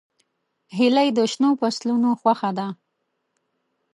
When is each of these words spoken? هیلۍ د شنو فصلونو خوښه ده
هیلۍ 0.77 1.09
د 1.17 1.19
شنو 1.31 1.49
فصلونو 1.59 2.09
خوښه 2.21 2.51
ده 2.57 2.67